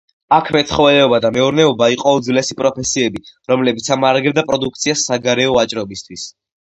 [0.35, 3.21] აქ მეცხოველეობა და მეურნეობა იყო უძველესი პროფესიები,
[3.53, 6.27] რომლებიც ამარაგებდა პროდუქციას საგარეო ვაჭრობისთვის.